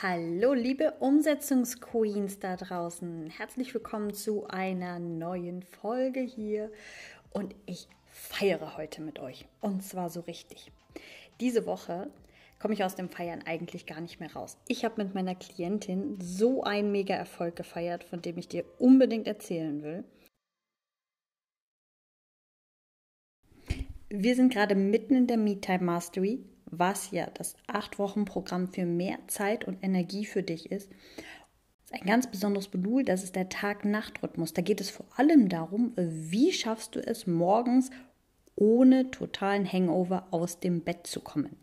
Hallo, 0.00 0.52
liebe 0.54 0.92
Umsetzungsqueens 1.00 2.38
da 2.38 2.54
draußen. 2.54 3.30
Herzlich 3.30 3.74
willkommen 3.74 4.14
zu 4.14 4.46
einer 4.46 5.00
neuen 5.00 5.64
Folge 5.64 6.20
hier. 6.20 6.70
Und 7.30 7.56
ich 7.66 7.88
feiere 8.06 8.76
heute 8.76 9.02
mit 9.02 9.18
euch. 9.18 9.46
Und 9.60 9.82
zwar 9.82 10.08
so 10.08 10.20
richtig. 10.20 10.70
Diese 11.40 11.66
Woche 11.66 12.12
komme 12.60 12.74
ich 12.74 12.84
aus 12.84 12.94
dem 12.94 13.08
Feiern 13.08 13.42
eigentlich 13.44 13.86
gar 13.86 14.00
nicht 14.00 14.20
mehr 14.20 14.32
raus. 14.32 14.56
Ich 14.68 14.84
habe 14.84 15.02
mit 15.02 15.16
meiner 15.16 15.34
Klientin 15.34 16.16
so 16.20 16.62
einen 16.62 16.92
Mega-Erfolg 16.92 17.56
gefeiert, 17.56 18.04
von 18.04 18.22
dem 18.22 18.38
ich 18.38 18.46
dir 18.46 18.64
unbedingt 18.78 19.26
erzählen 19.26 19.82
will. 19.82 20.04
Wir 24.10 24.36
sind 24.36 24.52
gerade 24.52 24.76
mitten 24.76 25.16
in 25.16 25.26
der 25.26 25.38
Me-Time 25.38 25.82
Mastery, 25.82 26.44
was 26.70 27.10
ja 27.10 27.26
das 27.34 27.56
8-Wochen-Programm 27.68 28.68
für 28.68 28.86
mehr 28.86 29.18
Zeit 29.26 29.64
und 29.64 29.82
Energie 29.82 30.24
für 30.24 30.42
dich 30.42 30.70
ist. 30.70 30.90
Ein 31.90 32.06
ganz 32.06 32.30
besonderes 32.30 32.72
Modul, 32.72 33.04
das 33.04 33.24
ist 33.24 33.34
der 33.34 33.48
Tag-Nacht-Rhythmus. 33.48 34.52
Da 34.52 34.62
geht 34.62 34.80
es 34.80 34.90
vor 34.90 35.06
allem 35.16 35.48
darum, 35.48 35.92
wie 35.96 36.52
schaffst 36.52 36.94
du 36.96 37.00
es 37.00 37.26
morgens 37.26 37.90
ohne 38.54 39.10
totalen 39.10 39.70
Hangover 39.70 40.26
aus 40.30 40.60
dem 40.60 40.82
Bett 40.82 41.06
zu 41.06 41.20
kommen. 41.20 41.56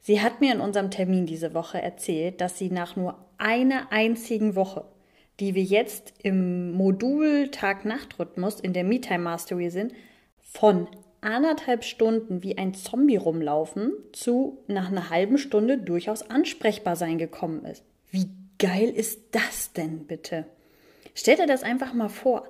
Sie 0.00 0.20
hat 0.20 0.40
mir 0.40 0.52
in 0.52 0.60
unserem 0.60 0.90
Termin 0.90 1.26
diese 1.26 1.54
Woche 1.54 1.80
erzählt, 1.80 2.40
dass 2.40 2.58
sie 2.58 2.70
nach 2.70 2.96
nur 2.96 3.24
einer 3.38 3.92
einzigen 3.92 4.56
Woche, 4.56 4.84
die 5.40 5.54
wir 5.54 5.62
jetzt 5.62 6.14
im 6.22 6.72
Modul 6.72 7.48
Tag-Nacht-Rhythmus 7.48 8.60
in 8.60 8.72
der 8.72 8.84
Me-Time 8.84 9.20
Mastery 9.20 9.70
sind, 9.70 9.94
von 10.40 10.88
anderthalb 11.22 11.84
Stunden 11.84 12.42
wie 12.42 12.58
ein 12.58 12.74
Zombie 12.74 13.16
rumlaufen 13.16 13.92
zu 14.12 14.58
nach 14.66 14.90
einer 14.90 15.08
halben 15.08 15.38
Stunde 15.38 15.78
durchaus 15.78 16.28
ansprechbar 16.28 16.96
sein 16.96 17.16
gekommen 17.16 17.64
ist. 17.64 17.82
Wie 18.10 18.28
geil 18.58 18.90
ist 18.90 19.20
das 19.32 19.72
denn 19.72 20.06
bitte? 20.06 20.46
Stell 21.14 21.36
dir 21.36 21.46
das 21.46 21.62
einfach 21.62 21.94
mal 21.94 22.08
vor. 22.08 22.44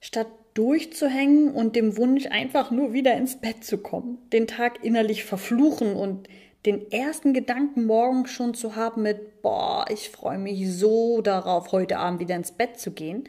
Statt 0.00 0.28
durchzuhängen 0.54 1.52
und 1.54 1.76
dem 1.76 1.96
Wunsch 1.96 2.26
einfach 2.26 2.70
nur 2.70 2.92
wieder 2.92 3.16
ins 3.16 3.40
Bett 3.40 3.64
zu 3.64 3.78
kommen, 3.78 4.18
den 4.32 4.46
Tag 4.46 4.84
innerlich 4.84 5.24
verfluchen 5.24 5.94
und 5.94 6.28
den 6.66 6.90
ersten 6.90 7.32
Gedanken 7.32 7.86
morgens 7.86 8.30
schon 8.30 8.54
zu 8.54 8.74
haben 8.74 9.02
mit, 9.02 9.40
boah, 9.40 9.84
ich 9.88 10.10
freue 10.10 10.38
mich 10.38 10.68
so 10.72 11.22
darauf, 11.22 11.70
heute 11.72 11.98
Abend 11.98 12.20
wieder 12.20 12.34
ins 12.34 12.52
Bett 12.52 12.78
zu 12.78 12.90
gehen, 12.90 13.24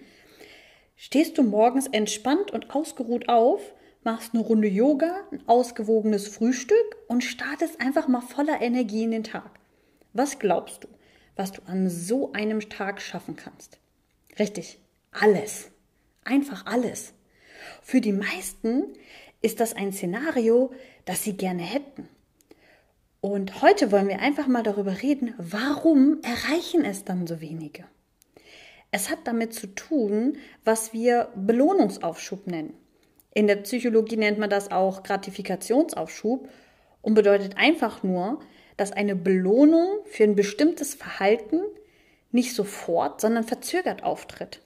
stehst 0.96 1.38
du 1.38 1.44
morgens 1.44 1.88
entspannt 1.88 2.52
und 2.52 2.74
ausgeruht 2.74 3.30
auf, 3.30 3.62
machst 4.04 4.34
eine 4.34 4.44
Runde 4.44 4.68
Yoga, 4.68 5.28
ein 5.32 5.48
ausgewogenes 5.48 6.28
Frühstück 6.28 6.98
und 7.08 7.24
startest 7.24 7.82
einfach 7.82 8.08
mal 8.08 8.22
voller 8.22 8.62
Energie 8.62 9.04
in 9.04 9.12
den 9.12 9.24
Tag. 9.24 9.60
Was 10.14 10.40
glaubst 10.40 10.84
du, 10.84 10.88
was 11.36 11.52
du 11.52 11.62
an 11.66 11.90
so 11.90 12.32
einem 12.34 12.62
Tag 12.70 13.02
schaffen 13.02 13.36
kannst? 13.36 13.80
Richtig, 14.38 14.80
alles. 15.12 15.70
Einfach 16.24 16.66
alles. 16.66 17.14
Für 17.82 18.02
die 18.02 18.14
meisten 18.14 18.94
ist 19.42 19.60
das 19.60 19.74
ein 19.74 19.92
Szenario, 19.92 20.72
das 21.06 21.24
sie 21.24 21.34
gerne 21.34 21.64
hätten. 21.64 22.08
Und 23.22 23.62
heute 23.62 23.92
wollen 23.92 24.08
wir 24.08 24.20
einfach 24.20 24.48
mal 24.48 24.64
darüber 24.64 25.02
reden, 25.02 25.34
warum 25.38 26.22
erreichen 26.22 26.86
es 26.86 27.04
dann 27.04 27.28
so 27.28 27.42
wenige? 27.42 27.86
Es 28.92 29.10
hat 29.10 29.20
damit 29.26 29.54
zu 29.54 29.68
tun, 29.68 30.38
was 30.64 30.94
wir 30.94 31.30
Belohnungsaufschub 31.36 32.48
nennen. 32.48 32.74
In 33.40 33.48
der 33.48 33.56
Psychologie 33.56 34.18
nennt 34.18 34.38
man 34.38 34.50
das 34.50 34.70
auch 34.70 35.02
Gratifikationsaufschub 35.02 36.50
und 37.02 37.14
bedeutet 37.14 37.56
einfach 37.56 38.04
nur, 38.04 38.42
dass 38.76 38.92
eine 38.92 39.16
Belohnung 39.16 40.00
für 40.04 40.26
ein 40.26 40.36
bestimmtes 40.36 40.94
Verhalten 40.94 41.62
nicht 42.32 42.54
sofort, 42.54 43.22
sondern 43.22 43.46
verzögert 43.46 44.04
auftritt. 44.04 44.60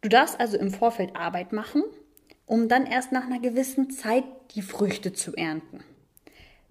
Du 0.00 0.08
darfst 0.08 0.40
also 0.40 0.56
im 0.56 0.70
Vorfeld 0.70 1.16
Arbeit 1.16 1.52
machen, 1.52 1.82
um 2.46 2.66
dann 2.66 2.86
erst 2.86 3.12
nach 3.12 3.26
einer 3.26 3.40
gewissen 3.40 3.90
Zeit 3.90 4.24
die 4.54 4.62
Früchte 4.62 5.12
zu 5.12 5.36
ernten. 5.36 5.84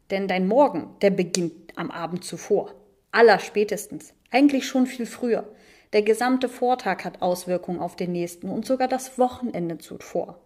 Denn 0.09 0.27
dein 0.27 0.47
Morgen, 0.47 0.95
der 1.03 1.11
beginnt 1.11 1.77
am 1.77 1.91
Abend 1.91 2.23
zuvor. 2.23 2.73
Allerspätestens. 3.11 4.15
Eigentlich 4.31 4.65
schon 4.65 4.87
viel 4.87 5.05
früher. 5.05 5.47
Der 5.93 6.01
gesamte 6.01 6.49
Vortag 6.49 7.03
hat 7.03 7.21
Auswirkungen 7.21 7.79
auf 7.79 7.95
den 7.95 8.11
nächsten 8.11 8.49
und 8.49 8.65
sogar 8.65 8.87
das 8.87 9.19
Wochenende 9.19 9.77
zuvor. 9.77 10.41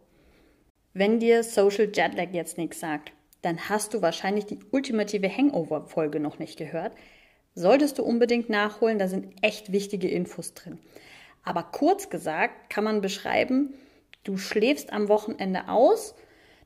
Wenn 0.93 1.19
dir 1.19 1.43
Social 1.43 1.89
Jetlag 1.93 2.33
jetzt 2.33 2.57
nichts 2.57 2.81
sagt, 2.81 3.13
dann 3.41 3.69
hast 3.69 3.93
du 3.93 4.01
wahrscheinlich 4.01 4.45
die 4.45 4.59
ultimative 4.71 5.29
Hangover-Folge 5.29 6.19
noch 6.19 6.37
nicht 6.37 6.57
gehört. 6.57 6.93
Solltest 7.55 7.97
du 7.97 8.03
unbedingt 8.03 8.49
nachholen, 8.49 8.99
da 8.99 9.07
sind 9.07 9.33
echt 9.41 9.71
wichtige 9.71 10.09
Infos 10.09 10.53
drin. 10.53 10.79
Aber 11.43 11.63
kurz 11.63 12.09
gesagt 12.09 12.69
kann 12.69 12.83
man 12.83 12.99
beschreiben, 13.01 13.73
du 14.25 14.37
schläfst 14.37 14.91
am 14.91 15.07
Wochenende 15.07 15.69
aus. 15.69 16.13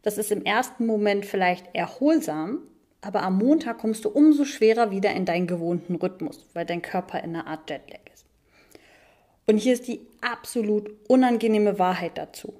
Das 0.01 0.17
ist 0.17 0.31
im 0.31 0.43
ersten 0.43 0.87
Moment 0.87 1.25
vielleicht 1.25 1.73
erholsam, 1.73 2.63
aber 3.01 3.21
am 3.21 3.37
Montag 3.37 3.77
kommst 3.77 4.05
du 4.05 4.09
umso 4.09 4.43
schwerer 4.43 4.89
wieder 4.89 5.11
in 5.11 5.25
deinen 5.25 5.45
gewohnten 5.45 5.95
Rhythmus, 5.95 6.47
weil 6.53 6.65
dein 6.65 6.81
Körper 6.81 7.23
in 7.23 7.35
einer 7.35 7.45
Art 7.45 7.69
Jetlag 7.69 8.01
ist. 8.11 8.25
Und 9.45 9.57
hier 9.57 9.73
ist 9.73 9.87
die 9.87 10.01
absolut 10.21 10.89
unangenehme 11.07 11.77
Wahrheit 11.77 12.17
dazu. 12.17 12.55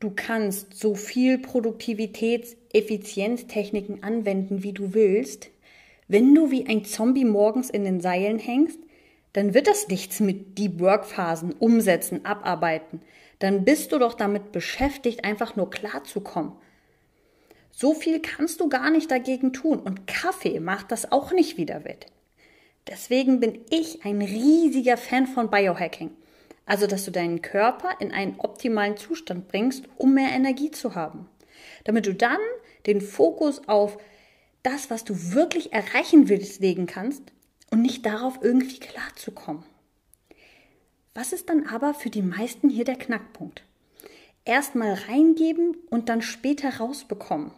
Du 0.00 0.12
kannst 0.14 0.74
so 0.74 0.94
viel 0.94 1.38
Produktivitäts-, 1.38 2.56
Effizienztechniken 2.72 4.02
anwenden, 4.02 4.62
wie 4.62 4.72
du 4.72 4.94
willst. 4.94 5.50
Wenn 6.06 6.34
du 6.34 6.50
wie 6.50 6.66
ein 6.66 6.84
Zombie 6.84 7.24
morgens 7.24 7.68
in 7.68 7.84
den 7.84 8.00
Seilen 8.00 8.38
hängst, 8.38 8.78
dann 9.32 9.54
wird 9.54 9.66
das 9.66 9.88
nichts 9.88 10.20
mit 10.20 10.56
Deep 10.58 10.80
Work 10.80 11.04
Phasen, 11.04 11.52
umsetzen, 11.52 12.24
abarbeiten. 12.24 13.02
Dann 13.40 13.64
bist 13.64 13.92
du 13.92 13.98
doch 13.98 14.14
damit 14.14 14.52
beschäftigt, 14.52 15.24
einfach 15.24 15.56
nur 15.56 15.70
klarzukommen. 15.70 16.52
So 17.70 17.94
viel 17.94 18.20
kannst 18.20 18.60
du 18.60 18.68
gar 18.68 18.90
nicht 18.90 19.10
dagegen 19.10 19.52
tun 19.52 19.78
und 19.78 20.06
Kaffee 20.06 20.60
macht 20.60 20.90
das 20.90 21.12
auch 21.12 21.32
nicht 21.32 21.56
wieder 21.56 21.84
wett. 21.84 22.06
Deswegen 22.88 23.38
bin 23.38 23.60
ich 23.70 24.04
ein 24.04 24.22
riesiger 24.22 24.96
Fan 24.96 25.26
von 25.26 25.50
Biohacking. 25.50 26.10
Also, 26.68 26.86
dass 26.86 27.04
du 27.04 27.10
deinen 27.10 27.42
Körper 27.42 27.96
in 27.98 28.12
einen 28.12 28.38
optimalen 28.38 28.96
Zustand 28.96 29.48
bringst, 29.48 29.84
um 29.96 30.14
mehr 30.14 30.30
Energie 30.32 30.70
zu 30.70 30.94
haben. 30.94 31.28
Damit 31.84 32.06
du 32.06 32.14
dann 32.14 32.38
den 32.86 33.00
Fokus 33.00 33.66
auf 33.66 33.98
das, 34.62 34.90
was 34.90 35.04
du 35.04 35.32
wirklich 35.32 35.72
erreichen 35.72 36.28
willst, 36.28 36.60
legen 36.60 36.86
kannst 36.86 37.22
und 37.70 37.82
nicht 37.82 38.04
darauf, 38.04 38.38
irgendwie 38.42 38.78
klarzukommen. 38.78 39.64
Was 41.14 41.32
ist 41.32 41.48
dann 41.48 41.66
aber 41.66 41.94
für 41.94 42.10
die 42.10 42.22
meisten 42.22 42.68
hier 42.68 42.84
der 42.84 42.96
Knackpunkt? 42.96 43.64
Erstmal 44.44 44.92
reingeben 45.08 45.76
und 45.90 46.08
dann 46.08 46.22
später 46.22 46.76
rausbekommen 46.76 47.50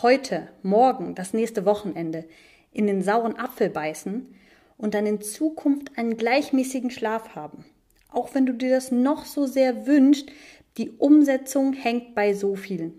heute, 0.00 0.48
morgen, 0.62 1.14
das 1.14 1.34
nächste 1.34 1.66
Wochenende 1.66 2.24
in 2.72 2.86
den 2.86 3.02
sauren 3.02 3.38
Apfel 3.38 3.68
beißen 3.68 4.34
und 4.78 4.94
dann 4.94 5.04
in 5.04 5.20
Zukunft 5.20 5.98
einen 5.98 6.16
gleichmäßigen 6.16 6.90
Schlaf 6.90 7.34
haben. 7.34 7.64
Auch 8.12 8.34
wenn 8.34 8.46
du 8.46 8.52
dir 8.52 8.70
das 8.70 8.90
noch 8.90 9.24
so 9.24 9.46
sehr 9.46 9.86
wünschst, 9.86 10.30
die 10.76 10.90
Umsetzung 10.90 11.72
hängt 11.72 12.14
bei 12.14 12.34
so 12.34 12.56
vielen. 12.56 12.94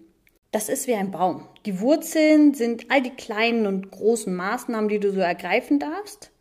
Das 0.51 0.69
ist 0.69 0.87
wie 0.87 0.93
ein 0.93 1.11
Baum. 1.11 1.47
Die 1.65 1.79
Wurzeln 1.79 2.53
sind 2.53 2.91
all 2.91 3.01
die 3.01 3.09
kleinen 3.09 3.65
und 3.65 3.89
großen 3.89 4.35
Maßnahmen, 4.35 4.89
die 4.89 4.99
du 4.99 5.11
so 5.11 5.19
ergreifen 5.19 5.79
darfst. 5.79 6.31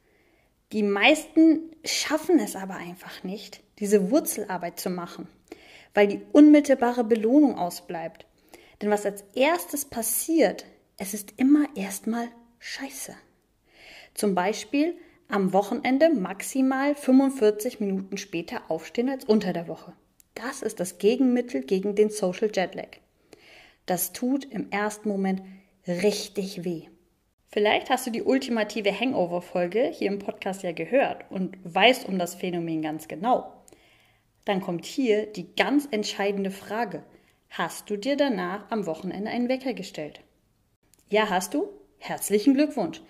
Die 0.72 0.82
meisten 0.82 1.70
schaffen 1.84 2.38
es 2.38 2.56
aber 2.56 2.74
einfach 2.74 3.24
nicht, 3.24 3.62
diese 3.78 4.10
Wurzelarbeit 4.10 4.80
zu 4.80 4.90
machen, 4.90 5.28
weil 5.94 6.08
die 6.08 6.20
unmittelbare 6.32 7.04
Belohnung 7.04 7.56
ausbleibt. 7.56 8.26
Denn 8.80 8.90
was 8.90 9.06
als 9.06 9.24
erstes 9.34 9.84
passiert, 9.84 10.66
es 10.98 11.14
ist 11.14 11.34
immer 11.38 11.66
erstmal 11.74 12.28
scheiße. 12.58 13.14
Zum 14.14 14.34
Beispiel 14.34 14.94
am 15.32 15.52
Wochenende 15.52 16.10
maximal 16.10 16.94
45 16.94 17.80
Minuten 17.80 18.18
später 18.18 18.62
aufstehen 18.68 19.08
als 19.08 19.24
unter 19.24 19.52
der 19.52 19.66
Woche. 19.66 19.94
Das 20.34 20.62
ist 20.62 20.78
das 20.80 20.98
Gegenmittel 20.98 21.62
gegen 21.62 21.94
den 21.94 22.10
Social 22.10 22.50
Jetlag. 22.54 22.98
Das 23.86 24.12
tut 24.12 24.44
im 24.44 24.70
ersten 24.70 25.08
Moment 25.08 25.42
richtig 25.86 26.64
weh. 26.64 26.88
Vielleicht 27.48 27.90
hast 27.90 28.06
du 28.06 28.10
die 28.10 28.22
ultimative 28.22 28.98
Hangover-Folge 28.98 29.90
hier 29.92 30.08
im 30.08 30.18
Podcast 30.18 30.62
ja 30.62 30.72
gehört 30.72 31.30
und 31.30 31.58
weißt 31.64 32.06
um 32.08 32.18
das 32.18 32.34
Phänomen 32.34 32.82
ganz 32.82 33.08
genau. 33.08 33.52
Dann 34.44 34.60
kommt 34.60 34.84
hier 34.84 35.26
die 35.26 35.54
ganz 35.54 35.86
entscheidende 35.90 36.50
Frage. 36.50 37.04
Hast 37.50 37.90
du 37.90 37.96
dir 37.96 38.16
danach 38.16 38.70
am 38.70 38.86
Wochenende 38.86 39.30
einen 39.30 39.48
Wecker 39.48 39.74
gestellt? 39.74 40.20
Ja, 41.10 41.28
hast 41.28 41.54
du? 41.54 41.68
Herzlichen 41.98 42.54
Glückwunsch. 42.54 43.02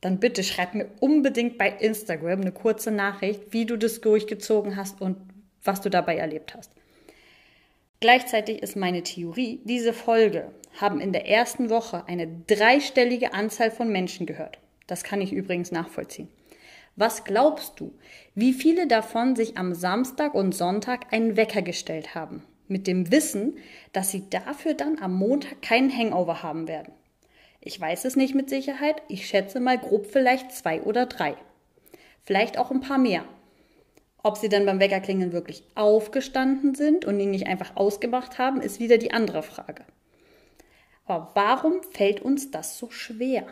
Dann 0.00 0.18
bitte 0.18 0.42
schreib 0.42 0.74
mir 0.74 0.88
unbedingt 1.00 1.58
bei 1.58 1.68
Instagram 1.68 2.40
eine 2.40 2.52
kurze 2.52 2.90
Nachricht, 2.90 3.52
wie 3.52 3.66
du 3.66 3.76
das 3.76 4.00
durchgezogen 4.00 4.76
hast 4.76 5.00
und 5.00 5.16
was 5.62 5.80
du 5.80 5.90
dabei 5.90 6.16
erlebt 6.16 6.54
hast. 6.54 6.72
Gleichzeitig 8.00 8.62
ist 8.62 8.76
meine 8.76 9.02
Theorie, 9.02 9.60
diese 9.64 9.92
Folge 9.92 10.50
haben 10.80 11.00
in 11.00 11.12
der 11.12 11.28
ersten 11.28 11.68
Woche 11.68 12.04
eine 12.06 12.26
dreistellige 12.46 13.34
Anzahl 13.34 13.70
von 13.70 13.92
Menschen 13.92 14.24
gehört. 14.24 14.58
Das 14.86 15.04
kann 15.04 15.20
ich 15.20 15.32
übrigens 15.32 15.70
nachvollziehen. 15.70 16.28
Was 16.96 17.24
glaubst 17.24 17.78
du, 17.78 17.92
wie 18.34 18.52
viele 18.52 18.86
davon 18.86 19.36
sich 19.36 19.58
am 19.58 19.74
Samstag 19.74 20.34
und 20.34 20.54
Sonntag 20.54 21.12
einen 21.12 21.36
Wecker 21.36 21.62
gestellt 21.62 22.14
haben? 22.14 22.42
Mit 22.68 22.86
dem 22.86 23.10
Wissen, 23.12 23.58
dass 23.92 24.10
sie 24.10 24.28
dafür 24.30 24.74
dann 24.74 24.98
am 25.00 25.14
Montag 25.14 25.60
keinen 25.60 25.94
Hangover 25.94 26.42
haben 26.42 26.68
werden. 26.68 26.92
Ich 27.62 27.78
weiß 27.78 28.06
es 28.06 28.16
nicht 28.16 28.34
mit 28.34 28.48
Sicherheit, 28.48 29.02
ich 29.08 29.26
schätze 29.26 29.60
mal 29.60 29.78
grob 29.78 30.06
vielleicht 30.06 30.52
zwei 30.52 30.80
oder 30.82 31.06
drei. 31.06 31.36
Vielleicht 32.22 32.56
auch 32.58 32.70
ein 32.70 32.80
paar 32.80 32.98
mehr. 32.98 33.24
Ob 34.22 34.38
sie 34.38 34.48
dann 34.48 34.66
beim 34.66 34.80
Weckerklingeln 34.80 35.32
wirklich 35.32 35.62
aufgestanden 35.74 36.74
sind 36.74 37.04
und 37.04 37.20
ihn 37.20 37.30
nicht 37.30 37.46
einfach 37.46 37.76
ausgemacht 37.76 38.38
haben, 38.38 38.60
ist 38.60 38.80
wieder 38.80 38.98
die 38.98 39.12
andere 39.12 39.42
Frage. 39.42 39.84
Aber 41.04 41.30
warum 41.34 41.82
fällt 41.82 42.20
uns 42.20 42.50
das 42.50 42.78
so 42.78 42.90
schwer? 42.90 43.46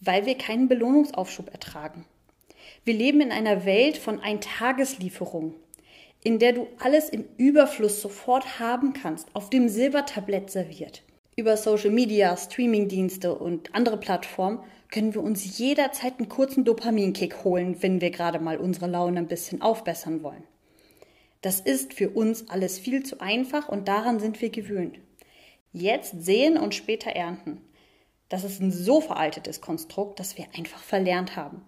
Weil 0.00 0.26
wir 0.26 0.36
keinen 0.36 0.68
Belohnungsaufschub 0.68 1.50
ertragen. 1.52 2.04
Wir 2.84 2.94
leben 2.94 3.20
in 3.20 3.32
einer 3.32 3.64
Welt 3.64 3.96
von 3.96 4.20
Eintageslieferung, 4.20 5.54
in 6.22 6.38
der 6.38 6.52
du 6.52 6.68
alles 6.78 7.08
im 7.08 7.24
Überfluss 7.36 8.00
sofort 8.00 8.60
haben 8.60 8.92
kannst, 8.92 9.34
auf 9.34 9.50
dem 9.50 9.68
Silbertablett 9.68 10.50
serviert. 10.50 11.02
Über 11.34 11.56
Social 11.56 11.90
Media, 11.90 12.36
Streamingdienste 12.36 13.34
und 13.34 13.74
andere 13.74 13.96
Plattformen 13.96 14.58
können 14.90 15.14
wir 15.14 15.22
uns 15.22 15.56
jederzeit 15.56 16.18
einen 16.18 16.28
kurzen 16.28 16.66
Dopaminkick 16.66 17.42
holen, 17.42 17.82
wenn 17.82 18.02
wir 18.02 18.10
gerade 18.10 18.38
mal 18.38 18.58
unsere 18.58 18.86
Laune 18.86 19.18
ein 19.18 19.28
bisschen 19.28 19.62
aufbessern 19.62 20.22
wollen. 20.22 20.44
Das 21.40 21.58
ist 21.58 21.94
für 21.94 22.10
uns 22.10 22.50
alles 22.50 22.78
viel 22.78 23.02
zu 23.02 23.20
einfach 23.22 23.70
und 23.70 23.88
daran 23.88 24.20
sind 24.20 24.42
wir 24.42 24.50
gewöhnt. 24.50 24.98
Jetzt 25.72 26.22
sehen 26.22 26.58
und 26.58 26.74
später 26.74 27.10
ernten. 27.10 27.62
Das 28.28 28.44
ist 28.44 28.60
ein 28.60 28.70
so 28.70 29.00
veraltetes 29.00 29.62
Konstrukt, 29.62 30.20
das 30.20 30.36
wir 30.36 30.44
einfach 30.54 30.82
verlernt 30.82 31.34
haben. 31.34 31.62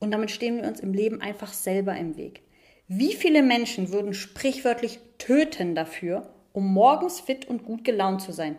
Und 0.00 0.10
damit 0.10 0.30
stehen 0.30 0.56
wir 0.56 0.68
uns 0.68 0.80
im 0.80 0.94
Leben 0.94 1.20
einfach 1.20 1.52
selber 1.52 1.94
im 1.96 2.16
Weg. 2.16 2.40
Wie 2.88 3.12
viele 3.12 3.42
Menschen 3.42 3.92
würden 3.92 4.14
sprichwörtlich 4.14 5.00
töten 5.18 5.74
dafür, 5.74 6.32
um 6.54 6.72
morgens 6.72 7.20
fit 7.20 7.46
und 7.46 7.62
gut 7.62 7.84
gelaunt 7.84 8.22
zu 8.22 8.32
sein? 8.32 8.56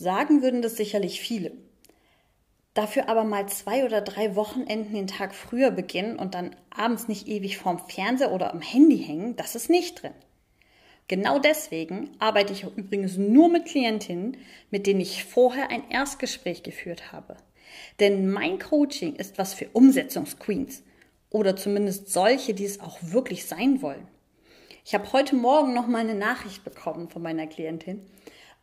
Sagen 0.00 0.40
würden 0.40 0.62
das 0.62 0.78
sicherlich 0.78 1.20
viele. 1.20 1.52
Dafür 2.72 3.10
aber 3.10 3.22
mal 3.22 3.50
zwei 3.50 3.84
oder 3.84 4.00
drei 4.00 4.34
Wochenenden 4.34 4.94
den 4.94 5.06
Tag 5.06 5.34
früher 5.34 5.70
beginnen 5.70 6.18
und 6.18 6.34
dann 6.34 6.56
abends 6.70 7.06
nicht 7.06 7.28
ewig 7.28 7.58
vorm 7.58 7.78
Fernseher 7.86 8.32
oder 8.32 8.50
am 8.50 8.62
Handy 8.62 8.96
hängen, 8.96 9.36
das 9.36 9.54
ist 9.54 9.68
nicht 9.68 10.02
drin. 10.02 10.14
Genau 11.06 11.38
deswegen 11.38 12.12
arbeite 12.18 12.54
ich 12.54 12.64
übrigens 12.64 13.18
nur 13.18 13.50
mit 13.50 13.66
Klientinnen, 13.66 14.38
mit 14.70 14.86
denen 14.86 15.02
ich 15.02 15.24
vorher 15.24 15.68
ein 15.68 15.90
Erstgespräch 15.90 16.62
geführt 16.62 17.12
habe. 17.12 17.36
Denn 17.98 18.30
mein 18.30 18.58
Coaching 18.58 19.16
ist 19.16 19.36
was 19.36 19.52
für 19.52 19.68
Umsetzungsqueens 19.74 20.82
oder 21.28 21.56
zumindest 21.56 22.08
solche, 22.08 22.54
die 22.54 22.64
es 22.64 22.80
auch 22.80 22.96
wirklich 23.02 23.44
sein 23.44 23.82
wollen. 23.82 24.08
Ich 24.86 24.94
habe 24.94 25.12
heute 25.12 25.36
Morgen 25.36 25.74
noch 25.74 25.86
mal 25.86 25.98
eine 25.98 26.14
Nachricht 26.14 26.64
bekommen 26.64 27.10
von 27.10 27.20
meiner 27.20 27.46
Klientin 27.46 28.00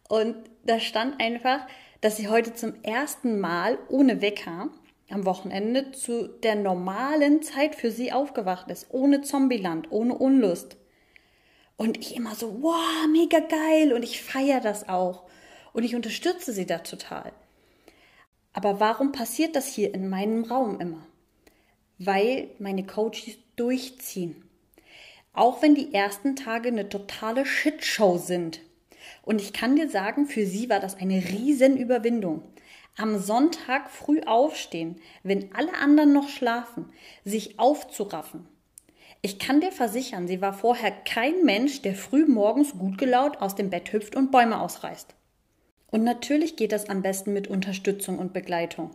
und 0.08 0.36
da 0.64 0.80
stand 0.80 1.22
einfach, 1.22 1.66
dass 2.02 2.18
sie 2.18 2.28
heute 2.28 2.54
zum 2.54 2.82
ersten 2.84 3.40
Mal 3.40 3.78
ohne 3.90 4.22
Wecker 4.22 4.70
am 5.10 5.26
Wochenende 5.26 5.92
zu 5.92 6.28
der 6.28 6.56
normalen 6.56 7.42
Zeit 7.42 7.76
für 7.76 7.92
sie 7.92 8.12
aufgewacht 8.12 8.70
ist, 8.70 8.88
ohne 8.90 9.22
Zombieland, 9.22 9.92
ohne 9.92 10.14
Unlust. 10.14 10.78
Und 11.78 11.98
ich 11.98 12.16
immer 12.16 12.36
so, 12.36 12.62
wow, 12.62 13.08
mega 13.12 13.40
geil 13.40 13.94
und 13.94 14.04
ich 14.04 14.22
feiere 14.22 14.62
das 14.62 14.90
auch. 14.90 15.24
Und 15.74 15.84
ich 15.84 15.96
unterstütze 15.96 16.52
sie 16.52 16.66
da 16.66 16.80
total. 16.80 17.32
Aber 18.52 18.80
warum 18.80 19.12
passiert 19.12 19.56
das 19.56 19.68
hier 19.68 19.94
in 19.94 20.10
meinem 20.10 20.44
Raum 20.44 20.80
immer? 20.80 21.06
Weil 22.00 22.50
meine 22.58 22.86
Coaches 22.86 23.38
durchziehen. 23.56 24.44
Auch 25.34 25.62
wenn 25.62 25.76
die 25.76 25.94
ersten 25.94 26.36
Tage 26.36 26.70
eine 26.70 26.90
totale 26.90 27.46
Shitshow 27.46 28.18
sind. 28.18 28.60
Und 29.24 29.42
ich 29.42 29.54
kann 29.54 29.76
dir 29.76 29.90
sagen, 29.90 30.26
für 30.26 30.46
sie 30.46 30.70
war 30.70 30.80
das 30.80 30.96
eine 30.96 31.24
Riesenüberwindung. 31.24 32.44
Am 32.96 33.20
Sonntag 33.20 33.92
früh 33.92 34.22
aufstehen, 34.22 35.00
wenn 35.24 35.54
alle 35.54 35.74
anderen 35.76 36.14
noch 36.14 36.30
schlafen, 36.30 36.86
sich 37.24 37.60
aufzuraffen, 37.60 38.48
ich 39.22 39.40
kann 39.40 39.62
dir 39.62 39.72
versichern, 39.72 40.28
sie 40.28 40.42
war 40.42 40.54
vorher 40.54 40.92
kein 40.92 41.44
Mensch, 41.44 41.82
der 41.82 41.96
früh 41.96 42.26
morgens 42.26 42.78
gut 42.78 42.98
gelaunt 42.98 43.42
aus 43.42 43.56
dem 43.56 43.70
Bett 43.70 43.92
hüpft 43.92 44.16
und 44.16 44.32
Bäume 44.32 44.62
ausreißt. 44.62 45.16
Und 45.90 46.04
natürlich 46.04 46.56
geht 46.56 46.72
das 46.72 46.88
am 46.88 47.02
besten 47.02 47.34
mit 47.34 47.48
Unterstützung 47.48 48.20
und 48.20 48.34
Begleitung. 48.34 48.92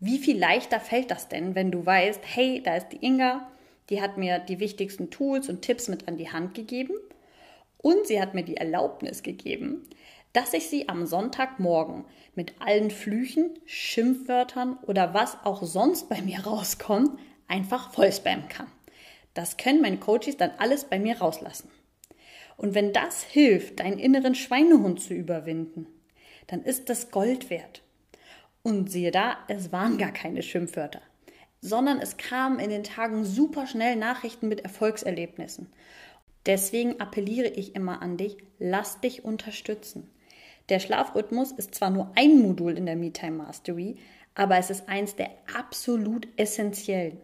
Wie 0.00 0.18
viel 0.18 0.38
leichter 0.38 0.80
fällt 0.80 1.10
das 1.10 1.28
denn, 1.28 1.54
wenn 1.54 1.70
du 1.70 1.84
weißt, 1.84 2.20
hey, 2.24 2.62
da 2.64 2.76
ist 2.76 2.88
die 2.88 3.04
Inga, 3.04 3.50
die 3.90 4.00
hat 4.00 4.16
mir 4.16 4.38
die 4.38 4.60
wichtigsten 4.60 5.10
Tools 5.10 5.48
und 5.48 5.62
Tipps 5.62 5.88
mit 5.88 6.08
an 6.08 6.16
die 6.16 6.30
Hand 6.30 6.54
gegeben 6.54 6.94
und 7.86 8.04
sie 8.08 8.20
hat 8.20 8.34
mir 8.34 8.42
die 8.42 8.56
Erlaubnis 8.56 9.22
gegeben, 9.22 9.88
dass 10.32 10.54
ich 10.54 10.68
sie 10.68 10.88
am 10.88 11.06
Sonntagmorgen 11.06 12.04
mit 12.34 12.60
allen 12.60 12.90
Flüchen, 12.90 13.60
Schimpfwörtern 13.64 14.76
oder 14.82 15.14
was 15.14 15.38
auch 15.44 15.62
sonst 15.62 16.08
bei 16.08 16.20
mir 16.20 16.40
rauskommt, 16.40 17.16
einfach 17.46 17.92
vollspammen 17.92 18.48
kann. 18.48 18.66
Das 19.34 19.56
können 19.56 19.82
meine 19.82 19.98
Coaches 19.98 20.36
dann 20.36 20.50
alles 20.58 20.86
bei 20.86 20.98
mir 20.98 21.18
rauslassen. 21.18 21.70
Und 22.56 22.74
wenn 22.74 22.92
das 22.92 23.22
hilft, 23.22 23.78
deinen 23.78 24.00
inneren 24.00 24.34
Schweinehund 24.34 25.00
zu 25.00 25.14
überwinden, 25.14 25.86
dann 26.48 26.64
ist 26.64 26.90
das 26.90 27.12
Gold 27.12 27.50
wert. 27.50 27.82
Und 28.64 28.90
siehe 28.90 29.12
da, 29.12 29.36
es 29.46 29.70
waren 29.70 29.96
gar 29.96 30.10
keine 30.10 30.42
Schimpfwörter, 30.42 31.02
sondern 31.60 32.00
es 32.00 32.16
kamen 32.16 32.58
in 32.58 32.70
den 32.70 32.82
Tagen 32.82 33.24
super 33.24 33.68
schnell 33.68 33.94
Nachrichten 33.94 34.48
mit 34.48 34.62
Erfolgserlebnissen. 34.62 35.68
Deswegen 36.46 37.00
appelliere 37.00 37.48
ich 37.48 37.74
immer 37.74 38.02
an 38.02 38.16
dich, 38.16 38.36
lass 38.58 39.00
dich 39.00 39.24
unterstützen. 39.24 40.10
Der 40.68 40.78
Schlafrhythmus 40.78 41.52
ist 41.52 41.74
zwar 41.74 41.90
nur 41.90 42.12
ein 42.14 42.40
Modul 42.40 42.76
in 42.78 42.86
der 42.86 42.96
MeTime 42.96 43.36
Mastery, 43.36 43.96
aber 44.34 44.56
es 44.58 44.70
ist 44.70 44.88
eins 44.88 45.16
der 45.16 45.30
absolut 45.56 46.28
essentiellen. 46.36 47.18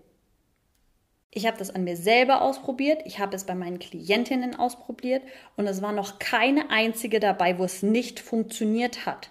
Ich 1.31 1.47
habe 1.47 1.57
das 1.57 1.71
an 1.71 1.85
mir 1.85 1.97
selber 1.97 2.43
ausprobiert, 2.43 3.03
ich 3.07 3.19
habe 3.19 3.35
es 3.35 3.45
bei 3.45 3.55
meinen 3.55 3.79
Klientinnen 3.79 4.55
ausprobiert 4.55 5.23
und 5.57 5.67
es 5.67 5.81
war 5.81 5.93
noch 5.93 6.19
keine 6.19 6.71
einzige 6.71 7.21
dabei, 7.21 7.59
wo 7.59 7.65
es 7.65 7.83
nicht 7.83 8.21
funktioniert 8.21 9.07
hat. 9.07 9.31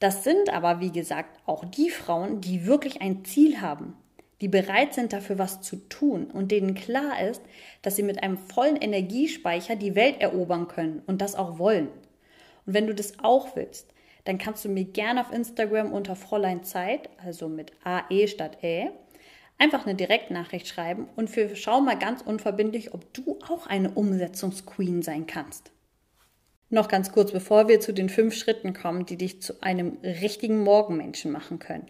Das 0.00 0.24
sind 0.24 0.50
aber, 0.50 0.80
wie 0.80 0.92
gesagt, 0.92 1.38
auch 1.44 1.64
die 1.64 1.90
Frauen, 1.90 2.40
die 2.40 2.66
wirklich 2.66 3.02
ein 3.02 3.24
Ziel 3.24 3.60
haben, 3.60 3.96
die 4.40 4.48
bereit 4.48 4.94
sind 4.94 5.12
dafür 5.12 5.38
was 5.38 5.60
zu 5.60 5.76
tun 5.88 6.30
und 6.30 6.52
denen 6.52 6.74
klar 6.74 7.20
ist, 7.28 7.42
dass 7.82 7.96
sie 7.96 8.02
mit 8.02 8.22
einem 8.22 8.38
vollen 8.38 8.76
Energiespeicher 8.76 9.76
die 9.76 9.94
Welt 9.94 10.20
erobern 10.20 10.68
können 10.68 11.02
und 11.06 11.20
das 11.20 11.34
auch 11.34 11.58
wollen. 11.58 11.88
Und 12.66 12.74
wenn 12.74 12.86
du 12.86 12.94
das 12.94 13.18
auch 13.22 13.56
willst, 13.56 13.92
dann 14.24 14.38
kannst 14.38 14.64
du 14.64 14.68
mir 14.68 14.84
gerne 14.84 15.22
auf 15.22 15.32
Instagram 15.32 15.92
unter 15.92 16.14
Fräulein 16.14 16.62
Zeit, 16.62 17.08
also 17.24 17.48
mit 17.48 17.72
AE 17.82 18.28
statt 18.28 18.58
Ä, 18.62 18.90
einfach 19.58 19.86
eine 19.86 19.96
Direktnachricht 19.96 20.68
schreiben 20.68 21.08
und 21.16 21.30
für 21.30 21.56
schau 21.56 21.80
mal 21.80 21.98
ganz 21.98 22.22
unverbindlich, 22.22 22.94
ob 22.94 23.12
du 23.12 23.38
auch 23.48 23.66
eine 23.66 23.90
Umsetzungsqueen 23.90 25.02
sein 25.02 25.26
kannst. 25.26 25.72
Noch 26.70 26.88
ganz 26.88 27.12
kurz, 27.12 27.32
bevor 27.32 27.68
wir 27.68 27.80
zu 27.80 27.92
den 27.92 28.10
fünf 28.10 28.34
Schritten 28.34 28.74
kommen, 28.74 29.06
die 29.06 29.16
dich 29.16 29.40
zu 29.40 29.62
einem 29.62 29.96
richtigen 30.02 30.62
Morgenmenschen 30.62 31.32
machen 31.32 31.58
können. 31.58 31.86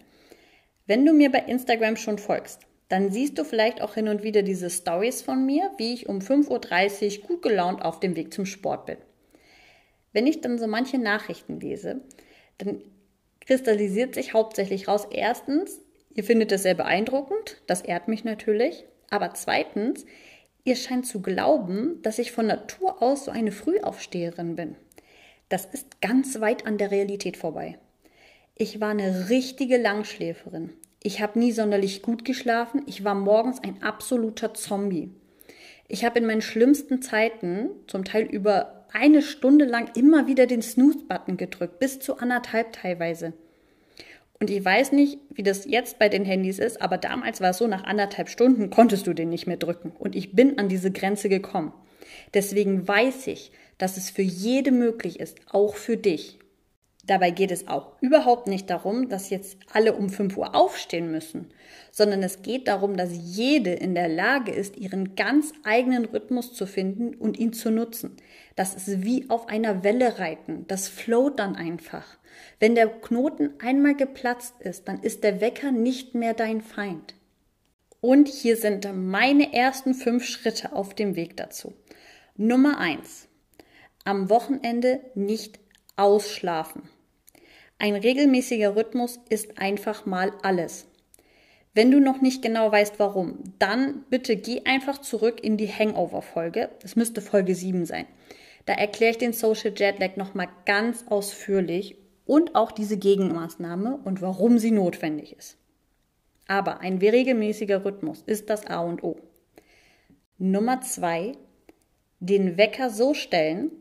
Wenn 0.89 1.05
du 1.05 1.13
mir 1.13 1.31
bei 1.31 1.39
Instagram 1.39 1.95
schon 1.95 2.17
folgst, 2.17 2.61
dann 2.87 3.11
siehst 3.11 3.37
du 3.37 3.43
vielleicht 3.43 3.79
auch 3.79 3.93
hin 3.93 4.07
und 4.07 4.23
wieder 4.23 4.41
diese 4.41 4.71
Stories 4.71 5.21
von 5.21 5.45
mir, 5.45 5.69
wie 5.77 5.93
ich 5.93 6.09
um 6.09 6.17
5.30 6.17 7.21
Uhr 7.21 7.27
gut 7.27 7.43
gelaunt 7.43 7.83
auf 7.83 7.99
dem 7.99 8.15
Weg 8.15 8.33
zum 8.33 8.47
Sport 8.47 8.87
bin. 8.87 8.97
Wenn 10.13 10.25
ich 10.25 10.41
dann 10.41 10.57
so 10.57 10.65
manche 10.65 10.97
Nachrichten 10.97 11.59
lese, 11.59 12.01
dann 12.57 12.81
kristallisiert 13.41 14.15
sich 14.15 14.33
hauptsächlich 14.33 14.87
raus, 14.87 15.07
erstens, 15.11 15.79
Ihr 16.15 16.23
findet 16.23 16.51
es 16.51 16.63
sehr 16.63 16.73
beeindruckend, 16.73 17.61
das 17.67 17.81
ehrt 17.81 18.07
mich 18.07 18.23
natürlich. 18.23 18.85
Aber 19.09 19.33
zweitens, 19.35 20.05
ihr 20.63 20.75
scheint 20.75 21.05
zu 21.05 21.21
glauben, 21.21 22.01
dass 22.01 22.19
ich 22.19 22.31
von 22.31 22.47
Natur 22.47 23.01
aus 23.01 23.25
so 23.25 23.31
eine 23.31 23.51
Frühaufsteherin 23.51 24.55
bin. 24.55 24.75
Das 25.49 25.65
ist 25.65 26.01
ganz 26.01 26.39
weit 26.41 26.65
an 26.65 26.77
der 26.77 26.91
Realität 26.91 27.37
vorbei. 27.37 27.77
Ich 28.55 28.81
war 28.81 28.89
eine 28.89 29.29
richtige 29.29 29.77
Langschläferin. 29.77 30.73
Ich 31.01 31.21
habe 31.21 31.39
nie 31.39 31.51
sonderlich 31.51 32.01
gut 32.01 32.25
geschlafen. 32.25 32.83
Ich 32.85 33.03
war 33.03 33.15
morgens 33.15 33.63
ein 33.63 33.81
absoluter 33.81 34.53
Zombie. 34.53 35.11
Ich 35.87 36.03
habe 36.05 36.19
in 36.19 36.25
meinen 36.25 36.41
schlimmsten 36.41 37.01
Zeiten, 37.01 37.69
zum 37.87 38.03
Teil 38.03 38.23
über 38.23 38.85
eine 38.91 39.21
Stunde 39.21 39.65
lang, 39.65 39.89
immer 39.95 40.27
wieder 40.27 40.45
den 40.45 40.61
Snooze-Button 40.61 41.37
gedrückt, 41.37 41.79
bis 41.79 41.99
zu 41.99 42.17
anderthalb 42.17 42.73
teilweise. 42.73 43.33
Und 44.39 44.49
ich 44.49 44.63
weiß 44.63 44.93
nicht, 44.93 45.19
wie 45.31 45.43
das 45.43 45.65
jetzt 45.65 45.99
bei 45.99 46.07
den 46.07 46.25
Handys 46.25 46.59
ist, 46.59 46.81
aber 46.81 46.97
damals 46.97 47.41
war 47.41 47.49
es 47.51 47.57
so, 47.57 47.67
nach 47.67 47.83
anderthalb 47.83 48.29
Stunden 48.29 48.69
konntest 48.69 49.05
du 49.05 49.13
den 49.13 49.29
nicht 49.29 49.47
mehr 49.47 49.57
drücken. 49.57 49.91
Und 49.97 50.15
ich 50.15 50.33
bin 50.33 50.57
an 50.57 50.69
diese 50.69 50.91
Grenze 50.91 51.29
gekommen. 51.29 51.73
Deswegen 52.33 52.87
weiß 52.87 53.27
ich, 53.27 53.51
dass 53.77 53.97
es 53.97 54.09
für 54.09 54.21
jede 54.21 54.71
möglich 54.71 55.19
ist, 55.19 55.39
auch 55.49 55.75
für 55.75 55.97
dich. 55.97 56.38
Dabei 57.05 57.31
geht 57.31 57.49
es 57.51 57.67
auch 57.67 57.93
überhaupt 58.01 58.47
nicht 58.47 58.69
darum, 58.69 59.09
dass 59.09 59.29
jetzt 59.29 59.57
alle 59.71 59.93
um 59.93 60.09
5 60.09 60.37
Uhr 60.37 60.53
aufstehen 60.53 61.09
müssen, 61.09 61.47
sondern 61.91 62.21
es 62.21 62.41
geht 62.41 62.67
darum, 62.67 62.97
dass 62.97 63.09
jede 63.13 63.71
in 63.71 63.95
der 63.95 64.09
Lage 64.09 64.51
ist, 64.51 64.77
ihren 64.77 65.15
ganz 65.15 65.53
eigenen 65.63 66.05
Rhythmus 66.05 66.53
zu 66.53 66.67
finden 66.67 67.15
und 67.15 67.39
ihn 67.39 67.53
zu 67.53 67.71
nutzen. 67.71 68.17
Das 68.55 68.75
ist 68.75 69.03
wie 69.03 69.29
auf 69.29 69.47
einer 69.47 69.83
Welle 69.83 70.19
reiten. 70.19 70.65
Das 70.67 70.87
float 70.89 71.39
dann 71.39 71.55
einfach. 71.55 72.05
Wenn 72.59 72.75
der 72.75 72.87
Knoten 72.87 73.51
einmal 73.59 73.95
geplatzt 73.95 74.55
ist, 74.59 74.87
dann 74.87 74.99
ist 75.01 75.23
der 75.23 75.41
Wecker 75.41 75.71
nicht 75.71 76.15
mehr 76.15 76.33
dein 76.33 76.61
Feind. 76.61 77.15
Und 78.01 78.27
hier 78.27 78.55
sind 78.55 78.87
meine 78.93 79.53
ersten 79.53 79.93
fünf 79.93 80.25
Schritte 80.25 80.73
auf 80.73 80.93
dem 80.93 81.15
Weg 81.15 81.37
dazu. 81.37 81.73
Nummer 82.37 82.77
eins: 82.77 83.27
Am 84.05 84.29
Wochenende 84.29 85.01
nicht 85.15 85.59
ausschlafen. 85.99 86.83
Ein 87.77 87.95
regelmäßiger 87.95 88.75
Rhythmus 88.75 89.19
ist 89.29 89.57
einfach 89.57 90.05
mal 90.05 90.33
alles. 90.41 90.87
Wenn 91.73 91.91
du 91.91 91.99
noch 91.99 92.21
nicht 92.21 92.41
genau 92.41 92.71
weißt, 92.71 92.99
warum, 92.99 93.43
dann 93.59 94.03
bitte 94.09 94.35
geh 94.35 94.63
einfach 94.65 94.97
zurück 94.97 95.43
in 95.43 95.55
die 95.55 95.67
Hangover-Folge. 95.67 96.69
Das 96.81 96.95
müsste 96.95 97.21
Folge 97.21 97.53
7 97.53 97.85
sein. 97.85 98.05
Da 98.65 98.73
erkläre 98.73 99.11
ich 99.11 99.17
den 99.17 99.33
Social 99.33 99.73
Jetlag 99.75 100.15
nochmal 100.15 100.49
ganz 100.65 101.05
ausführlich 101.07 101.95
und 102.25 102.55
auch 102.55 102.71
diese 102.71 102.97
Gegenmaßnahme 102.97 103.99
und 104.03 104.21
warum 104.21 104.57
sie 104.57 104.71
notwendig 104.71 105.33
ist. 105.33 105.57
Aber 106.47 106.79
ein 106.79 106.97
regelmäßiger 106.97 107.85
Rhythmus 107.85 108.23
ist 108.25 108.49
das 108.49 108.65
A 108.65 108.79
und 108.81 109.03
O. 109.03 109.17
Nummer 110.37 110.81
zwei, 110.81 111.33
den 112.19 112.57
Wecker 112.57 112.89
so 112.89 113.13
stellen, 113.13 113.71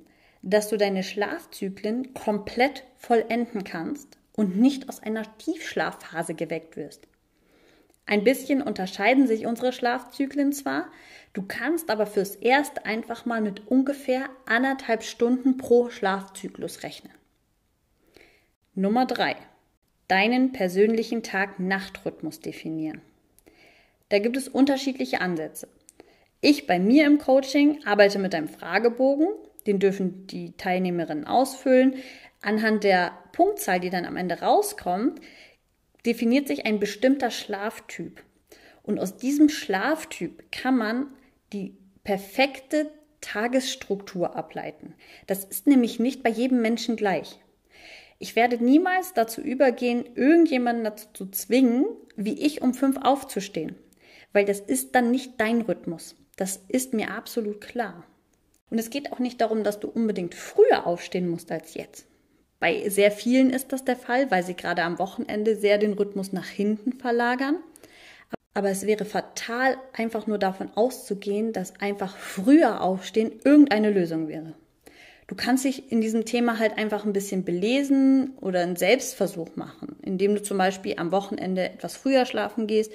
dass 0.43 0.69
du 0.69 0.77
deine 0.77 1.03
Schlafzyklen 1.03 2.15
komplett 2.15 2.85
vollenden 2.97 3.65
kannst 3.65 4.19
und 4.33 4.57
nicht 4.57 4.89
aus 4.89 5.03
einer 5.03 5.25
Tiefschlafphase 5.39 6.35
geweckt 6.35 6.77
wirst. 6.77 7.09
Ein 8.07 8.25
bisschen 8.25 8.63
unterscheiden 8.63 9.27
sich 9.27 9.45
unsere 9.45 9.73
Schlafzyklen 9.73 10.53
zwar, 10.53 10.91
du 11.35 11.43
kannst 11.43 11.91
aber 11.91 12.07
fürs 12.07 12.37
Erste 12.37 12.87
einfach 12.87 13.27
mal 13.27 13.43
mit 13.43 13.67
ungefähr 13.67 14.31
anderthalb 14.47 15.03
Stunden 15.03 15.59
pro 15.59 15.91
Schlafzyklus 15.91 16.83
rechnen. 16.83 17.13
Nummer 18.75 19.05
drei: 19.05 19.37
Deinen 20.07 20.53
persönlichen 20.53 21.23
Tag-Nacht-Rhythmus 21.23 22.41
definieren. 22.41 23.03
Da 24.09 24.21
gibt 24.21 24.39
es 24.39 24.49
unterschiedliche 24.49 25.21
Ansätze. 25.21 25.69
Ich 26.41 26.67
bei 26.67 26.79
mir 26.79 27.05
im 27.07 27.19
Coaching 27.19 27.85
arbeite 27.85 28.19
mit 28.19 28.35
einem 28.35 28.49
Fragebogen, 28.49 29.29
den 29.67 29.79
dürfen 29.79 30.27
die 30.27 30.57
Teilnehmerinnen 30.57 31.27
ausfüllen. 31.27 31.97
Anhand 32.41 32.85
der 32.85 33.13
Punktzahl, 33.33 33.81
die 33.81 33.91
dann 33.91 34.05
am 34.05 34.17
Ende 34.17 34.41
rauskommt, 34.41 35.21
definiert 36.07 36.49
sich 36.49 36.67
ein 36.67 36.81
bestimmter 36.81 37.31
Schlaftyp. 37.31 38.23
Und 38.83 38.99
aus 38.99 39.17
diesem 39.17 39.49
Schlaftyp 39.49 40.51
kann 40.51 40.77
man 40.77 41.09
die 41.53 41.77
perfekte 42.05 42.91
Tagesstruktur 43.21 44.37
ableiten. 44.37 44.95
Das 45.27 45.45
ist 45.45 45.67
nämlich 45.67 45.99
nicht 45.99 46.23
bei 46.23 46.31
jedem 46.31 46.63
Menschen 46.63 46.97
gleich. 46.97 47.39
Ich 48.19 48.35
werde 48.35 48.63
niemals 48.63 49.13
dazu 49.15 49.41
übergehen, 49.41 50.05
irgendjemanden 50.15 50.85
dazu 50.85 51.09
zu 51.13 51.31
zwingen, 51.31 51.85
wie 52.17 52.45
ich 52.45 52.63
um 52.63 52.75
fünf 52.75 52.97
aufzustehen, 52.97 53.77
weil 54.33 54.45
das 54.45 54.61
ist 54.61 54.95
dann 54.95 55.11
nicht 55.11 55.41
dein 55.41 55.61
Rhythmus. 55.61 56.17
Das 56.37 56.61
ist 56.69 56.95
mir 56.95 57.11
absolut 57.11 57.61
klar. 57.61 58.05
Und 58.71 58.79
es 58.79 58.91
geht 58.91 59.13
auch 59.13 59.19
nicht 59.19 59.41
darum, 59.41 59.65
dass 59.65 59.81
du 59.81 59.89
unbedingt 59.89 60.35
früher 60.35 60.87
aufstehen 60.87 61.29
musst 61.29 61.51
als 61.51 61.75
jetzt. 61.75 62.07
Bei 62.61 62.89
sehr 62.89 63.11
vielen 63.11 63.51
ist 63.51 63.73
das 63.73 63.85
der 63.85 63.97
Fall, 63.97 64.31
weil 64.31 64.43
sie 64.43 64.55
gerade 64.55 64.83
am 64.83 64.99
Wochenende 64.99 65.57
sehr 65.57 65.79
den 65.79 65.93
Rhythmus 65.93 66.33
nach 66.33 66.49
hinten 66.49 66.93
verlagern. 66.93 67.59
Aber 68.55 68.71
es 68.71 68.87
wäre 68.87 69.05
fatal, 69.05 69.77
einfach 69.93 70.27
nur 70.27 70.39
davon 70.39 70.71
auszugehen, 70.75 71.53
dass 71.53 71.79
einfach 71.81 72.17
früher 72.17 72.81
aufstehen 72.83 73.31
irgendeine 73.45 73.91
Lösung 73.91 74.27
wäre. 74.27 74.55
Du 75.29 75.35
kannst 75.37 75.65
dich 75.65 75.93
in 75.93 76.01
diesem 76.01 76.25
Thema 76.25 76.59
halt 76.59 76.77
einfach 76.79 77.05
ein 77.05 77.13
bisschen 77.13 77.45
belesen 77.45 78.33
oder 78.41 78.63
einen 78.63 78.77
Selbstversuch 78.77 79.55
machen, 79.55 79.97
indem 80.03 80.35
du 80.35 80.43
zum 80.43 80.59
Beispiel 80.59 80.95
am 80.97 81.13
Wochenende 81.13 81.63
etwas 81.63 81.97
früher 81.97 82.25
schlafen 82.25 82.67
gehst 82.67 82.93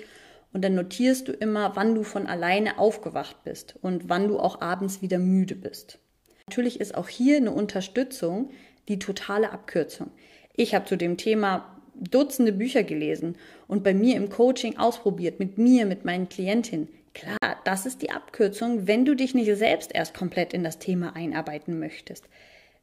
und 0.54 0.64
dann 0.64 0.76
notierst 0.76 1.28
du 1.28 1.32
immer, 1.32 1.76
wann 1.76 1.96
du 1.96 2.04
von 2.04 2.28
alleine 2.28 2.78
aufgewacht 2.78 3.44
bist 3.44 3.76
und 3.82 4.08
wann 4.08 4.28
du 4.28 4.40
auch 4.40 4.62
abends 4.62 5.02
wieder 5.02 5.20
müde 5.20 5.56
bist. 5.56 6.00
Natürlich 6.48 6.80
ist 6.80 6.96
auch 6.96 7.10
hier 7.10 7.38
eine 7.38 7.52
Unterstützung 7.52 8.52
die 8.88 9.00
totale 9.00 9.52
Abkürzung. 9.52 10.12
Ich 10.56 10.76
habe 10.76 10.86
zu 10.86 10.96
dem 10.98 11.18
Thema 11.18 11.70
Dutzende 11.96 12.52
Bücher 12.52 12.84
gelesen 12.84 13.38
und 13.68 13.84
bei 13.84 13.94
mir 13.94 14.16
im 14.16 14.30
Coaching 14.30 14.78
ausprobiert, 14.78 15.40
mit 15.40 15.58
mir, 15.58 15.86
mit 15.86 16.06
meinen 16.06 16.28
Klientinnen. 16.28 16.90
Klar, 17.14 17.38
das 17.66 17.86
ist 17.86 18.02
die 18.02 18.10
Abkürzung, 18.10 18.88
wenn 18.88 19.06
du 19.06 19.16
dich 19.16 19.36
nicht 19.36 19.56
selbst 19.56 19.94
erst 19.94 20.16
komplett 20.16 20.54
in 20.54 20.64
das 20.64 20.80
Thema 20.80 21.16
einarbeiten 21.16 21.80
möchtest. 21.80 22.28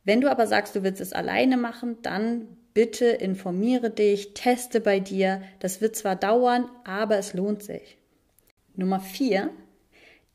Wenn 0.04 0.20
du 0.20 0.30
aber 0.30 0.46
sagst, 0.46 0.76
du 0.76 0.82
willst 0.82 1.00
es 1.00 1.12
alleine 1.12 1.56
machen, 1.56 1.98
dann 2.02 2.56
bitte 2.74 3.06
informiere 3.06 3.90
dich, 3.90 4.34
teste 4.34 4.80
bei 4.80 5.00
dir. 5.00 5.42
Das 5.58 5.80
wird 5.80 5.96
zwar 5.96 6.16
dauern, 6.16 6.68
aber 6.84 7.18
es 7.18 7.34
lohnt 7.34 7.62
sich. 7.62 7.98
Nummer 8.74 9.00
vier, 9.00 9.50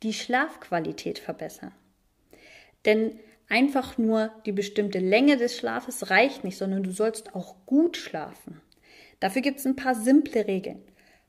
die 0.04 0.13
Schlafqualität 0.13 1.20
verbessern. 1.20 1.74
Denn 2.86 3.20
einfach 3.50 3.98
nur 3.98 4.32
die 4.46 4.51
bestimmte 4.51 5.00
Länge 5.00 5.38
des 5.38 5.58
Schlafes 5.58 6.10
reicht 6.10 6.44
nicht, 6.44 6.58
sondern 6.58 6.84
du 6.84 6.92
sollst 6.92 7.36
auch 7.36 7.56
gut 7.65 7.98
schlafen. 7.98 8.62
Dafür 9.20 9.42
gibt 9.42 9.60
es 9.60 9.65
ein 9.65 9.75
paar 9.75 9.96
simple 9.96 10.48
Regeln. 10.48 10.82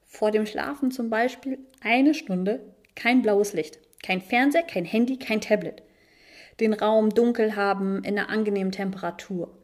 Vor 0.04 0.30
dem 0.30 0.46
Schlafen 0.46 0.90
zum 0.90 1.10
Beispiel 1.10 1.58
eine 1.80 2.14
Stunde 2.14 2.74
kein 2.94 3.22
blaues 3.22 3.52
Licht, 3.52 3.78
kein 4.02 4.20
Fernseher, 4.20 4.62
kein 4.62 4.84
Handy, 4.84 5.18
kein 5.18 5.40
Tablet. 5.40 5.82
Den 6.60 6.72
Raum 6.72 7.10
dunkel 7.10 7.54
haben 7.54 8.02
in 8.02 8.18
einer 8.18 8.30
angenehmen 8.30 8.72
Temperatur. 8.72 9.56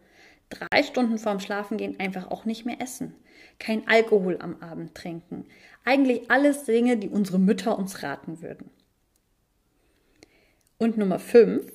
Drei 0.52 0.82
Stunden 0.82 1.16
vorm 1.16 1.40
Schlafengehen 1.40 1.98
einfach 1.98 2.30
auch 2.30 2.44
nicht 2.44 2.66
mehr 2.66 2.80
essen. 2.80 3.14
Kein 3.58 3.88
Alkohol 3.88 4.36
am 4.38 4.60
Abend 4.60 4.94
trinken. 4.94 5.46
Eigentlich 5.82 6.30
alles 6.30 6.64
Dinge, 6.64 6.98
die 6.98 7.08
unsere 7.08 7.38
Mütter 7.38 7.78
uns 7.78 8.02
raten 8.02 8.42
würden. 8.42 8.70
Und 10.76 10.98
Nummer 10.98 11.18
fünf, 11.18 11.72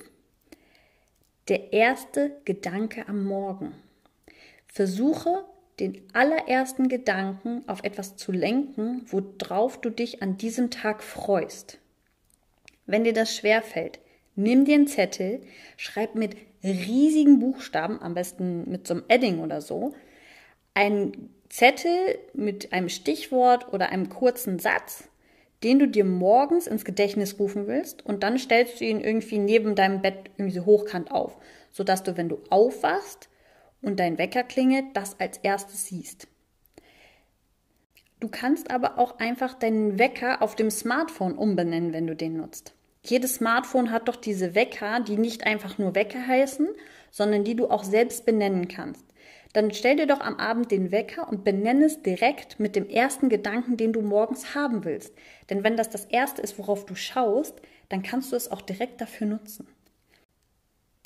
der 1.48 1.72
erste 1.72 2.40
Gedanke 2.44 3.08
am 3.08 3.24
Morgen. 3.24 3.74
Versuche 4.68 5.44
den 5.80 6.00
allerersten 6.12 6.88
Gedanken 6.88 7.68
auf 7.68 7.82
etwas 7.82 8.14
zu 8.16 8.30
lenken, 8.30 9.04
worauf 9.06 9.80
du 9.80 9.90
dich 9.90 10.22
an 10.22 10.36
diesem 10.36 10.70
Tag 10.70 11.02
freust. 11.02 11.78
Wenn 12.86 13.02
dir 13.02 13.12
das 13.12 13.34
schwerfällt, 13.34 13.98
nimm 14.38 14.64
dir 14.64 14.76
einen 14.76 14.86
Zettel, 14.86 15.42
schreib 15.76 16.14
mit 16.14 16.36
riesigen 16.62 17.38
Buchstaben, 17.40 18.00
am 18.00 18.14
besten 18.14 18.68
mit 18.70 18.86
so 18.86 18.94
einem 18.94 19.04
Edding 19.08 19.40
oder 19.40 19.60
so, 19.60 19.94
einen 20.74 21.34
Zettel 21.48 22.18
mit 22.34 22.72
einem 22.72 22.88
Stichwort 22.88 23.72
oder 23.72 23.90
einem 23.90 24.08
kurzen 24.08 24.58
Satz, 24.58 25.08
den 25.62 25.78
du 25.78 25.88
dir 25.88 26.04
morgens 26.04 26.66
ins 26.66 26.84
Gedächtnis 26.84 27.38
rufen 27.38 27.66
willst 27.66 28.04
und 28.04 28.22
dann 28.22 28.38
stellst 28.38 28.80
du 28.80 28.84
ihn 28.84 29.00
irgendwie 29.00 29.38
neben 29.38 29.74
deinem 29.74 30.02
Bett 30.02 30.30
irgendwie 30.36 30.58
so 30.58 30.66
hochkant 30.66 31.10
auf, 31.10 31.36
sodass 31.72 32.02
du, 32.02 32.16
wenn 32.16 32.28
du 32.28 32.38
aufwachst 32.50 33.28
und 33.82 33.98
dein 33.98 34.18
Wecker 34.18 34.44
klingelt, 34.44 34.84
das 34.94 35.18
als 35.18 35.38
erstes 35.38 35.86
siehst. 35.86 36.28
Du 38.20 38.28
kannst 38.28 38.70
aber 38.70 38.98
auch 38.98 39.18
einfach 39.18 39.54
deinen 39.54 39.98
Wecker 39.98 40.42
auf 40.42 40.56
dem 40.56 40.70
Smartphone 40.70 41.38
umbenennen, 41.38 41.92
wenn 41.92 42.06
du 42.06 42.16
den 42.16 42.36
nutzt. 42.36 42.74
Jedes 43.08 43.36
Smartphone 43.36 43.90
hat 43.90 44.08
doch 44.08 44.16
diese 44.16 44.54
Wecker, 44.54 45.00
die 45.00 45.16
nicht 45.16 45.46
einfach 45.46 45.78
nur 45.78 45.94
Wecker 45.94 46.26
heißen, 46.26 46.68
sondern 47.10 47.44
die 47.44 47.56
du 47.56 47.68
auch 47.68 47.84
selbst 47.84 48.26
benennen 48.26 48.68
kannst 48.68 49.08
dann 49.52 49.72
stell 49.72 49.96
dir 49.96 50.06
doch 50.06 50.20
am 50.20 50.36
Abend 50.36 50.70
den 50.70 50.92
Wecker 50.92 51.28
und 51.28 51.44
benenne 51.44 51.86
es 51.86 52.02
direkt 52.02 52.60
mit 52.60 52.76
dem 52.76 52.88
ersten 52.88 53.28
Gedanken, 53.28 53.76
den 53.76 53.92
du 53.92 54.02
morgens 54.02 54.54
haben 54.54 54.84
willst. 54.84 55.14
Denn 55.48 55.64
wenn 55.64 55.76
das 55.76 55.90
das 55.90 56.04
erste 56.04 56.42
ist, 56.42 56.58
worauf 56.58 56.84
du 56.84 56.94
schaust, 56.94 57.60
dann 57.88 58.02
kannst 58.02 58.32
du 58.32 58.36
es 58.36 58.50
auch 58.50 58.60
direkt 58.60 59.00
dafür 59.00 59.26
nutzen. 59.26 59.66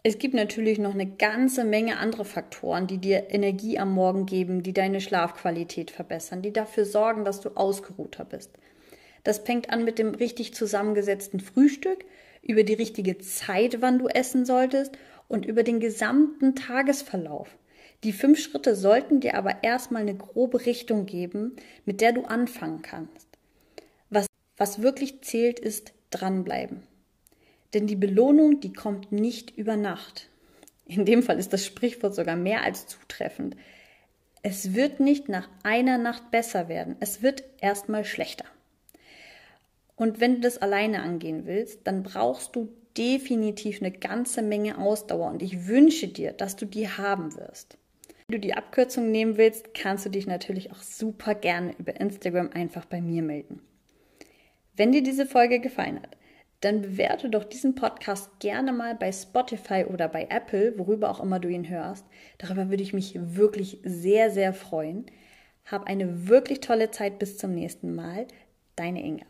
Es 0.03 0.19
gibt 0.19 0.35
natürlich 0.35 0.81
noch 0.81 0.95
eine 0.95 1.07
ganze 1.07 1.63
Menge 1.63 1.99
andere 1.99 2.25
Faktoren, 2.25 2.89
die 2.89 2.99
dir 2.99 3.31
Energie 3.31 3.79
am 3.79 3.93
Morgen 3.93 4.27
geben, 4.27 4.65
die 4.65 4.73
deine 4.73 5.01
Schlafqualität 5.01 5.93
verbessern, 5.93 6.43
die 6.43 6.53
dafür 6.53 6.85
sorgen, 6.85 7.25
dass 7.25 7.41
du 7.41 7.51
ausgeruhter 7.51 8.25
bist. 8.25 8.51
Das 9.25 9.39
fängt 9.39 9.71
an 9.71 9.85
mit 9.85 9.99
dem 9.99 10.15
richtig 10.15 10.55
zusammengesetzten 10.55 11.41
Frühstück, 11.41 12.05
über 12.43 12.65
die 12.65 12.75
richtige 12.75 13.19
Zeit, 13.19 13.81
wann 13.81 13.99
du 13.99 14.09
essen 14.09 14.45
solltest 14.45 14.93
und 15.29 15.47
über 15.47 15.63
den 15.63 15.81
gesamten 15.81 16.57
Tagesverlauf. 16.57 17.49
Die 18.05 18.13
fünf 18.13 18.41
Schritte 18.41 18.75
sollten 18.75 19.21
dir 19.21 19.37
aber 19.37 19.63
erstmal 19.63 20.03
eine 20.03 20.17
grobe 20.17 20.67
Richtung 20.67 21.07
geben, 21.07 21.55
mit 21.85 22.01
der 22.01 22.13
du 22.13 22.25
anfangen 22.25 22.83
kannst. 22.83 23.29
Was, 24.11 24.27
was 24.57 24.83
wirklich 24.83 25.23
zählt, 25.23 25.61
ist 25.61 25.93
dranbleiben. 26.11 26.83
Denn 27.75 27.87
die 27.87 27.97
Belohnung, 27.97 28.61
die 28.61 28.73
kommt 28.73 29.13
nicht 29.13 29.57
über 29.57 29.77
Nacht. 29.77 30.29
in 30.85 31.05
dem 31.05 31.23
Fall 31.23 31.39
ist 31.39 31.53
das 31.53 31.65
Sprichwort 31.65 32.15
sogar 32.15 32.37
mehr 32.37 32.63
als 32.63 32.87
zutreffend, 32.89 33.57
es 34.43 34.75
wird 34.75 34.99
nicht 34.99 35.29
nach 35.29 35.49
einer 35.63 35.99
Nacht 35.99 36.33
besser 36.33 36.69
werden, 36.69 36.97
es 36.99 37.23
wird 37.23 37.45
erstmal 37.61 38.05
schlechter. 38.05 38.45
Und 39.97 40.21
wenn 40.21 40.37
du 40.37 40.41
das 40.41 40.59
alleine 40.59 41.03
angehen 41.03 41.47
willst, 41.47 41.87
dann 41.87 42.03
brauchst 42.03 42.57
du 42.57 42.73
definitiv 42.97 43.81
eine 43.81 43.91
ganze 43.91 44.43
Menge 44.43 44.79
Ausdauer 44.79 45.31
und 45.31 45.43
ich 45.43 45.67
wünsche 45.67 46.09
dir, 46.09 46.33
dass 46.33 46.57
du 46.57 46.67
die 46.67 46.89
haben 46.89 47.37
wirst. 47.37 47.79
Wenn 48.29 48.41
du 48.41 48.41
die 48.41 48.55
Abkürzung 48.55 49.11
nehmen 49.11 49.37
willst, 49.37 49.75
kannst 49.75 50.07
du 50.07 50.11
dich 50.11 50.27
natürlich 50.27 50.73
auch 50.73 50.83
super 50.83 51.35
gerne 51.35 51.75
über 51.79 51.99
Instagram 52.01 52.51
einfach 52.53 52.85
bei 52.85 53.01
mir 53.01 53.23
melden. 53.23 53.63
Wenn 54.77 54.93
dir 54.93 55.03
diese 55.03 55.27
Folge 55.27 55.61
gefallen 55.61 56.01
hat, 56.01 56.17
dann 56.63 56.81
bewerte 56.81 57.29
doch 57.29 57.45
diesen 57.45 57.75
Podcast 57.75 58.39
gerne 58.39 58.73
mal 58.73 58.95
bei 58.95 59.11
Spotify 59.11 59.85
oder 59.85 60.09
bei 60.09 60.29
Apple, 60.31 60.79
worüber 60.79 61.11
auch 61.11 61.21
immer 61.21 61.41
du 61.41 61.49
ihn 61.49 61.69
hörst. 61.69 62.07
Darüber 62.39 62.71
würde 62.71 62.85
ich 62.85 62.93
mich 62.93 63.19
wirklich 63.21 63.81
sehr, 63.83 64.31
sehr 64.31 64.53
freuen. 64.53 65.07
Hab 65.67 65.87
eine 65.89 66.29
wirklich 66.29 66.61
tolle 66.61 66.91
Zeit 66.91 67.19
bis 67.19 67.37
zum 67.37 67.53
nächsten 67.53 67.95
Mal. 67.95 68.27
Deine 68.77 69.03
Inga. 69.05 69.27